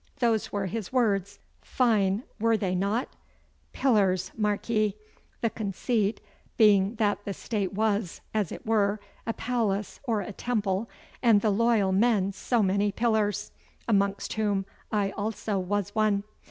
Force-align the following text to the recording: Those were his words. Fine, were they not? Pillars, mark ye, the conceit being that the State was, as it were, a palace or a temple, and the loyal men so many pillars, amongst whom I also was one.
Those 0.17 0.51
were 0.51 0.65
his 0.65 0.91
words. 0.91 1.37
Fine, 1.61 2.23
were 2.39 2.57
they 2.57 2.73
not? 2.73 3.09
Pillars, 3.71 4.31
mark 4.35 4.67
ye, 4.67 4.95
the 5.41 5.51
conceit 5.51 6.19
being 6.57 6.95
that 6.95 7.23
the 7.23 7.35
State 7.35 7.73
was, 7.73 8.19
as 8.33 8.51
it 8.51 8.65
were, 8.65 8.99
a 9.27 9.33
palace 9.33 9.99
or 10.05 10.21
a 10.21 10.33
temple, 10.33 10.89
and 11.21 11.41
the 11.41 11.51
loyal 11.51 11.91
men 11.91 12.31
so 12.33 12.63
many 12.63 12.91
pillars, 12.91 13.51
amongst 13.87 14.33
whom 14.33 14.65
I 14.91 15.11
also 15.11 15.59
was 15.59 15.93
one. 15.93 16.23